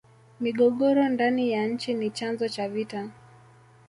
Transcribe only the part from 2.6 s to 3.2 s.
vita